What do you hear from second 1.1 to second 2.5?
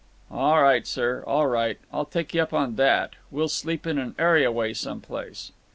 all right. I'll take you